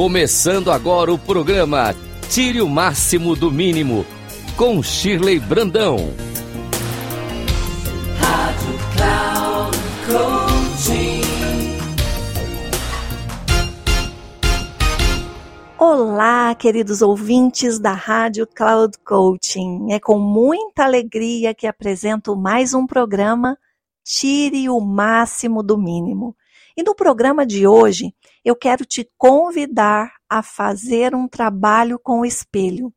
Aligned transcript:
Começando 0.00 0.72
agora 0.72 1.12
o 1.12 1.18
programa 1.18 1.94
Tire 2.30 2.62
o 2.62 2.68
Máximo 2.70 3.36
do 3.36 3.52
Mínimo, 3.52 4.06
com 4.56 4.82
Shirley 4.82 5.38
Brandão. 5.38 5.98
Rádio 8.18 8.78
Cloud. 8.96 9.76
Olá, 15.76 16.54
queridos 16.54 17.02
ouvintes 17.02 17.78
da 17.78 17.92
Rádio 17.92 18.46
Cloud 18.46 18.96
Coaching. 19.04 19.92
É 19.92 20.00
com 20.00 20.18
muita 20.18 20.84
alegria 20.84 21.52
que 21.52 21.66
apresento 21.66 22.34
mais 22.34 22.72
um 22.72 22.86
programa 22.86 23.54
Tire 24.02 24.70
o 24.70 24.80
Máximo 24.80 25.62
do 25.62 25.76
Mínimo. 25.76 26.34
E 26.80 26.82
no 26.82 26.94
programa 26.94 27.44
de 27.44 27.66
hoje, 27.66 28.14
eu 28.42 28.56
quero 28.56 28.86
te 28.86 29.06
convidar 29.18 30.14
a 30.26 30.42
fazer 30.42 31.14
um 31.14 31.28
trabalho 31.28 32.00
com 32.02 32.20
o 32.20 32.24
espelho. 32.24 32.90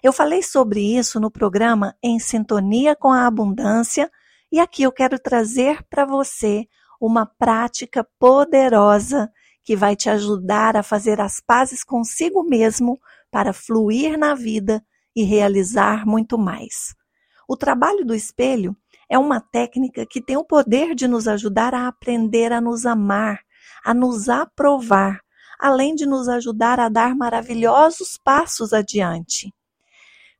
Eu 0.00 0.12
falei 0.12 0.40
sobre 0.40 0.80
isso 0.96 1.18
no 1.18 1.32
programa 1.32 1.96
Em 2.00 2.20
Sintonia 2.20 2.94
com 2.94 3.10
a 3.10 3.26
Abundância 3.26 4.08
e 4.52 4.60
aqui 4.60 4.84
eu 4.84 4.92
quero 4.92 5.18
trazer 5.18 5.82
para 5.90 6.04
você 6.04 6.68
uma 7.00 7.26
prática 7.26 8.06
poderosa 8.20 9.28
que 9.64 9.74
vai 9.74 9.96
te 9.96 10.08
ajudar 10.08 10.76
a 10.76 10.84
fazer 10.84 11.20
as 11.20 11.40
pazes 11.44 11.82
consigo 11.82 12.44
mesmo 12.44 13.00
para 13.32 13.52
fluir 13.52 14.16
na 14.16 14.36
vida 14.36 14.80
e 15.12 15.24
realizar 15.24 16.06
muito 16.06 16.38
mais. 16.38 16.94
O 17.48 17.56
trabalho 17.56 18.04
do 18.04 18.14
espelho 18.14 18.76
é 19.08 19.18
uma 19.18 19.40
técnica 19.40 20.06
que 20.06 20.20
tem 20.20 20.36
o 20.36 20.44
poder 20.44 20.94
de 20.94 21.06
nos 21.06 21.28
ajudar 21.28 21.74
a 21.74 21.86
aprender 21.86 22.52
a 22.52 22.60
nos 22.60 22.86
amar, 22.86 23.40
a 23.84 23.92
nos 23.92 24.28
aprovar, 24.28 25.20
além 25.58 25.94
de 25.94 26.06
nos 26.06 26.28
ajudar 26.28 26.80
a 26.80 26.88
dar 26.88 27.14
maravilhosos 27.14 28.18
passos 28.22 28.72
adiante. 28.72 29.52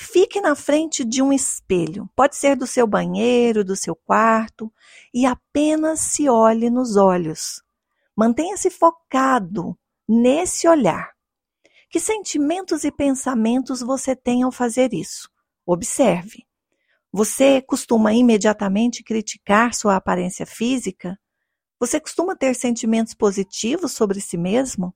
Fique 0.00 0.40
na 0.40 0.54
frente 0.54 1.04
de 1.04 1.20
um 1.20 1.32
espelho, 1.32 2.08
pode 2.14 2.36
ser 2.36 2.54
do 2.54 2.68
seu 2.68 2.86
banheiro, 2.86 3.64
do 3.64 3.74
seu 3.74 3.96
quarto, 3.96 4.72
e 5.12 5.26
apenas 5.26 5.98
se 5.98 6.28
olhe 6.28 6.70
nos 6.70 6.96
olhos. 6.96 7.62
Mantenha-se 8.16 8.70
focado 8.70 9.76
nesse 10.08 10.68
olhar. 10.68 11.12
Que 11.90 11.98
sentimentos 11.98 12.84
e 12.84 12.92
pensamentos 12.92 13.80
você 13.80 14.14
tem 14.14 14.42
ao 14.42 14.52
fazer 14.52 14.92
isso? 14.92 15.28
Observe. 15.66 16.47
Você 17.12 17.62
costuma 17.62 18.12
imediatamente 18.12 19.02
criticar 19.02 19.74
sua 19.74 19.96
aparência 19.96 20.44
física? 20.44 21.18
Você 21.80 21.98
costuma 22.00 22.36
ter 22.36 22.54
sentimentos 22.54 23.14
positivos 23.14 23.92
sobre 23.92 24.20
si 24.20 24.36
mesmo? 24.36 24.94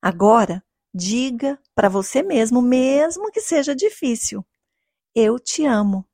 Agora, 0.00 0.64
diga 0.94 1.60
para 1.74 1.88
você 1.88 2.22
mesmo, 2.22 2.62
mesmo 2.62 3.30
que 3.30 3.40
seja 3.40 3.74
difícil: 3.74 4.46
Eu 5.14 5.38
te 5.38 5.66
amo. 5.66 6.06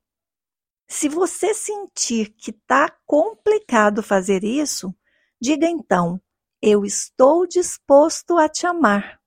Se 0.89 1.09
você 1.09 1.55
sentir 1.55 2.35
que 2.35 2.51
está 2.51 2.91
complicado 3.07 4.03
fazer 4.03 4.43
isso, 4.43 4.95
diga 5.41 5.67
então: 5.67 6.21
Eu 6.61 6.85
estou 6.85 7.47
disposto 7.47 8.37
a 8.37 8.49
te 8.49 8.67
amar. 8.67 9.21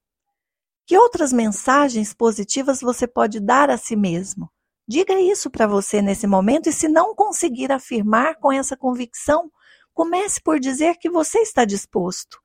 Que 0.85 0.97
outras 0.97 1.31
mensagens 1.33 2.13
positivas 2.13 2.81
você 2.81 3.07
pode 3.07 3.39
dar 3.39 3.69
a 3.69 3.77
si 3.77 3.95
mesmo? 3.95 4.51
Diga 4.87 5.19
isso 5.19 5.49
para 5.49 5.65
você 5.65 6.01
nesse 6.01 6.27
momento 6.27 6.69
e, 6.69 6.73
se 6.73 6.87
não 6.87 7.15
conseguir 7.15 7.71
afirmar 7.71 8.35
com 8.35 8.51
essa 8.51 8.77
convicção, 8.77 9.51
comece 9.93 10.41
por 10.41 10.59
dizer 10.59 10.97
que 10.97 11.09
você 11.09 11.39
está 11.39 11.65
disposto. 11.65 12.39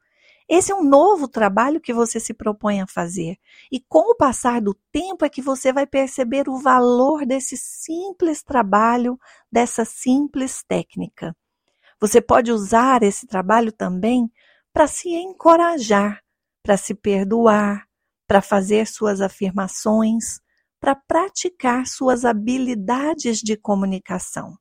Esse 0.48 0.72
é 0.72 0.74
um 0.74 0.82
novo 0.82 1.28
trabalho 1.28 1.80
que 1.80 1.92
você 1.92 2.18
se 2.18 2.34
propõe 2.34 2.80
a 2.80 2.86
fazer. 2.86 3.36
E 3.70 3.78
com 3.78 4.10
o 4.10 4.16
passar 4.16 4.60
do 4.60 4.74
tempo 4.90 5.24
é 5.24 5.28
que 5.28 5.40
você 5.40 5.72
vai 5.72 5.86
perceber 5.86 6.48
o 6.48 6.58
valor 6.58 7.24
desse 7.24 7.56
simples 7.56 8.42
trabalho, 8.42 9.16
dessa 9.52 9.84
simples 9.84 10.64
técnica. 10.66 11.36
Você 12.00 12.20
pode 12.20 12.50
usar 12.50 13.02
esse 13.02 13.26
trabalho 13.26 13.70
também 13.70 14.28
para 14.72 14.88
se 14.88 15.10
encorajar, 15.10 16.20
para 16.64 16.76
se 16.76 16.94
perdoar, 16.94 17.86
para 18.26 18.40
fazer 18.40 18.86
suas 18.86 19.20
afirmações, 19.20 20.40
para 20.80 20.96
praticar 20.96 21.86
suas 21.86 22.24
habilidades 22.24 23.38
de 23.38 23.56
comunicação. 23.56 24.56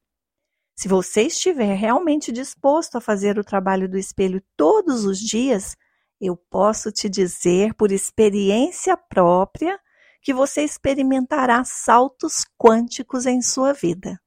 Se 0.76 0.88
você 0.88 1.24
estiver 1.24 1.74
realmente 1.76 2.32
disposto 2.32 2.98
a 2.98 3.02
fazer 3.02 3.40
o 3.40 3.44
trabalho 3.44 3.90
do 3.90 3.98
espelho 3.98 4.42
todos 4.56 5.06
os 5.06 5.18
dias, 5.18 5.76
eu 6.22 6.36
posso 6.36 6.92
te 6.92 7.10
dizer 7.10 7.74
por 7.74 7.92
experiência 7.92 8.98
própria 8.98 9.80
que 10.22 10.34
você 10.34 10.64
experimentará 10.64 11.64
saltos 11.64 12.46
quânticos 12.58 13.26
em 13.26 13.42
sua 13.42 13.74
vida. 13.74 14.20